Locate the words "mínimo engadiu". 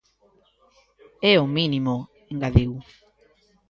1.57-2.71